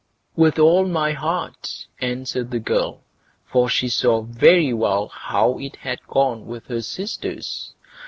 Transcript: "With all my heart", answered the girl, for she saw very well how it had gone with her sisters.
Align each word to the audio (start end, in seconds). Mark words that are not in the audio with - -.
"With 0.35 0.57
all 0.57 0.87
my 0.87 1.11
heart", 1.11 1.85
answered 1.99 2.49
the 2.49 2.57
girl, 2.57 3.03
for 3.45 3.69
she 3.69 3.87
saw 3.87 4.21
very 4.23 4.73
well 4.73 5.09
how 5.09 5.59
it 5.59 5.75
had 5.75 5.99
gone 6.07 6.47
with 6.47 6.65
her 6.69 6.81
sisters. 6.81 7.75